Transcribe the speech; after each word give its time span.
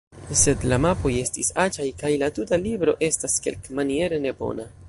Sed 0.43 0.63
la 0.71 0.79
mapoj 0.85 1.11
estis 1.19 1.53
aĉaj 1.65 1.87
kaj 2.01 2.13
la 2.23 2.31
tuta 2.39 2.61
libro 2.65 2.99
estas 3.11 3.39
kelkmaniere 3.47 4.25
nebona. 4.29 4.71